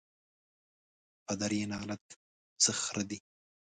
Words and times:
پدر 1.25 1.51
یې 1.59 1.65
لعنت 1.71 2.03
سه 2.15 2.19
څه 2.63 2.71
خره 2.83 3.03
دي 3.09 3.19